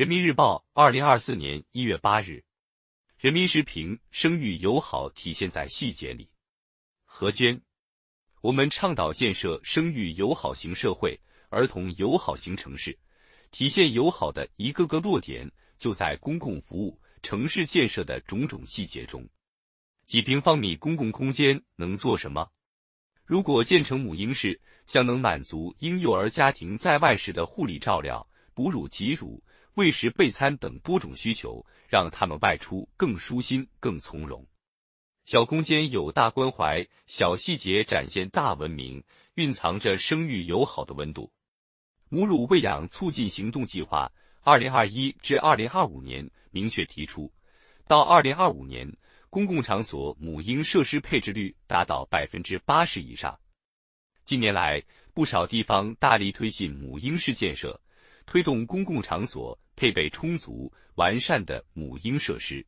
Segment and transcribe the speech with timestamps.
[0.00, 2.42] 人民日报，二零二四年一月八日。
[3.18, 6.26] 人民时评：生育友好体现在细节里。
[7.04, 7.60] 何娟，
[8.40, 12.98] 我们倡导建设生育友好型社会、儿童友好型城市，
[13.50, 19.22] 体现友好的一个个落点就在公共服务、城市建设的种种细节中。
[20.06, 22.50] 几平方米公共空间能做什么？
[23.26, 29.44] 如果建成母婴室，将能满足婴幼儿家庭在外时的护理照料、哺乳挤乳。
[29.80, 34.46] 喂食、备餐等多种需求，让他们外出更舒心、更从容。
[35.24, 39.02] 小空间有大关怀，小细节展现大文明，
[39.36, 41.32] 蕴藏着生育友好的温度。
[42.10, 44.12] 母乳喂养促进行动计划
[44.44, 47.32] （二零二一至二零二五年）明确提出，
[47.86, 48.86] 到二零二五年，
[49.30, 53.40] 公共场所母婴设施配置率达到百分之八十以上。
[54.26, 54.82] 近年来，
[55.14, 57.80] 不少地方大力推进母婴室建设。
[58.26, 62.62] 推动公共场所配备充足完善的母婴设施，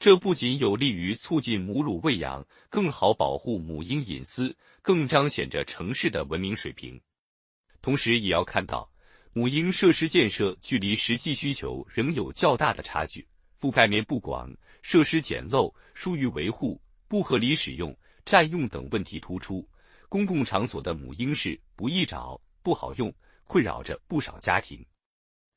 [0.00, 7.00] 这不仅有利于促进母乳喂养，更好保护母婴隐私，更彰显着城市的文明水平。
[7.80, 8.90] 同时，也要看到，
[9.32, 13.24] 母婴设施建设距离实际需求仍有较大的差距，
[13.60, 19.64] 覆盖面不广，设施简陋，疏于维护，不合理使用、占用等问题突出。
[20.08, 23.14] 公共场所的母婴室不易找，不好用。
[23.46, 24.84] 困扰着不少家庭。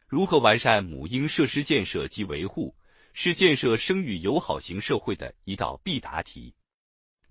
[0.08, 2.74] 如何完善母婴设施建设及维护，
[3.12, 6.54] 是建设生育友好型社会的一道必答题。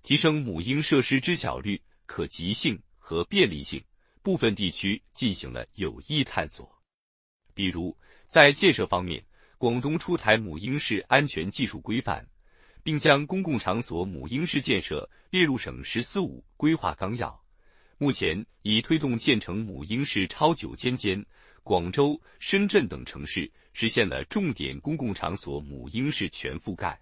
[0.03, 3.83] 提升母婴设施知晓率、可及性和便利性，
[4.21, 6.71] 部分地区进行了有益探索。
[7.55, 7.97] 比如，
[8.27, 9.25] 在建设方面，
[9.57, 12.29] 广东出台母婴室安全技术规范，
[12.83, 17.43] 并将公共场所母婴室建设列入省“十四五”规划纲要。
[17.97, 21.25] 目前已推动建成母婴室超九千间，
[21.63, 26.99] 广州、深圳等城市实现了重点公共场所母婴室全覆盖。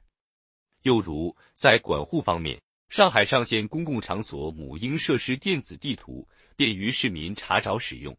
[0.84, 8.16] 又如在管护方面，上海上线公共场所母婴设施电子地图，便于市民查找使用。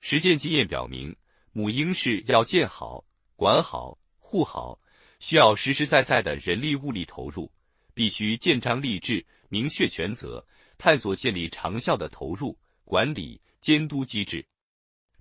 [0.00, 1.14] 实践经验表明，
[1.52, 3.04] 母婴室要建好、
[3.36, 4.80] 管好、护好，
[5.20, 7.50] 需要实实在在的人力物力投入，
[7.94, 10.46] 必须建章立制，明确权责。
[10.76, 14.44] 探索建立长效的投入、管理、监督机制，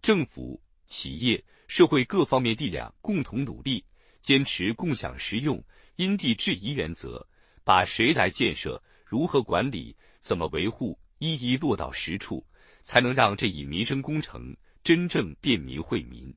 [0.03, 3.81] 政府、企业、社会各方面力量共同努力，
[4.19, 5.63] 坚持共享实用、
[5.95, 7.25] 因地制宜原则，
[7.63, 12.45] 把谁来建设、如何管理、怎么维护一一落到实处，
[12.81, 14.53] 才能让这一民生工程
[14.83, 16.35] 真正便民惠民。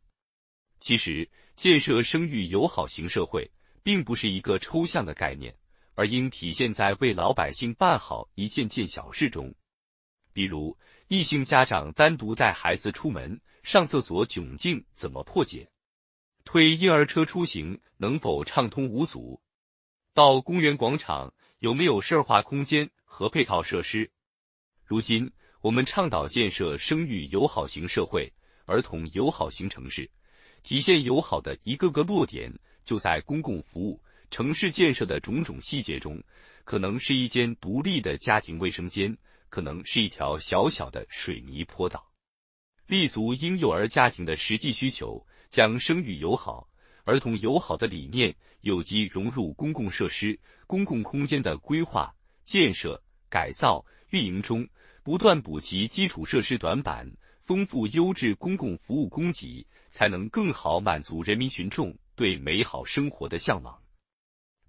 [0.78, 3.50] 其实，建设生育友好型社会，
[3.83, 5.53] 并不是一个抽象的概念。
[5.97, 9.53] 而应体现在为老百姓办好一件件小事中，
[10.33, 10.77] 比如
[11.09, 15.69] 异性家长单独带孩子出门上厕所窘境怎么破解？
[16.44, 19.43] 推婴儿车出行能否畅通无阻？
[20.15, 24.09] 到公园广场有没有社化空间和配套设施？
[24.84, 25.28] 如今
[25.62, 28.32] 我们倡导建设生育友好型社会、
[28.66, 30.09] 儿童友好型城市，
[30.62, 34.00] 体现友好的一个个落点就在公共服务。
[34.31, 36.22] 城市建设的种种细节中，
[36.62, 42.09] 可能是一间独立的家庭卫生间，可能是一条小小的水泥坡道。
[42.87, 46.69] 立足婴幼儿家庭的实际需求，将生育友好、
[47.05, 50.39] 儿童友好的理念有机融入公共设施、
[50.69, 52.15] 公共空间的规划、
[52.45, 54.65] 建设、改造、运营中，
[55.03, 57.11] 不断补齐基础设施短板，
[57.43, 63.77] 丰富优质公共服务供给，才能更好满足人民群众对美好生活的向往。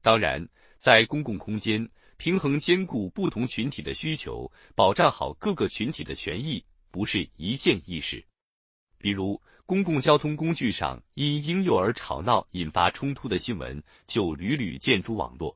[0.02, 0.44] 当然，
[0.76, 6.64] 在公共空间平衡兼顾不同群体的需求，保障好各个群体的权益，
[6.98, 8.26] 不是一件易事。
[8.98, 15.56] 比如，公共交通工具上因婴幼儿吵闹引发冲突的新闻就屡屡见诸网络。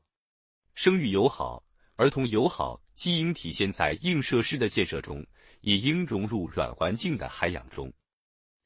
[0.76, 1.64] 生育友好、
[1.96, 5.26] 儿童友好，既应体现在硬设施的建设中，
[5.62, 7.92] 也应融入软环境的涵养中。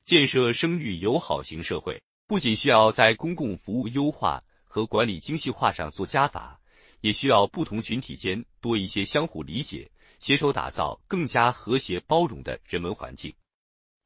[0.04, 4.44] 建设生育友好型社会，不仅需要在公共服务优化。
[4.69, 6.61] 和管理精细化上做加法，
[7.00, 13.35] 也需要不同群体间多一些相互理解，携手打造更加和谐包容的人文环境。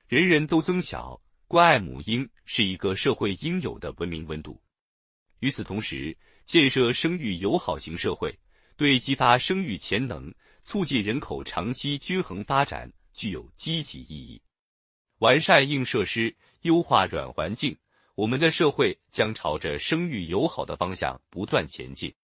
[0.09, 4.61] 人人都增小，关爱母婴是一个社会应有的文明温度。
[5.39, 8.37] 与此同时，建设生育友好型社会，
[8.77, 10.35] 对激发生育潜能、
[10.65, 14.43] 促进人口长期均衡发展具有积极意义。
[15.19, 17.77] 完善硬设施，优化软环境。
[18.17, 22.15] 我们的社会将朝着生育友好的方向不断前进。